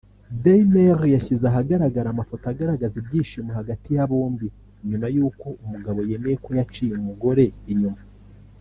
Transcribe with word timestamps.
Dailymail 0.43 0.99
yashyize 1.15 1.43
ahagaragara 1.51 2.07
amafoto 2.09 2.43
agaragaza 2.53 2.95
ibyishimo 3.01 3.51
hagati 3.59 3.89
ya 3.97 4.09
bombi 4.09 4.47
nyuma 4.89 5.07
y’uko 5.15 5.47
umugabo 5.63 5.99
yemeye 6.09 6.35
ko 6.45 6.49
yaciye 6.59 6.93
umugore 7.01 7.45
inyuma 7.73 8.01